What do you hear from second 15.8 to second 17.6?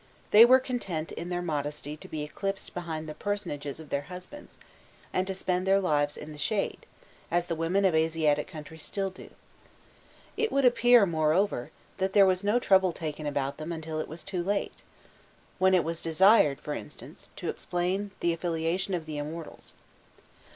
was desired, for instance, to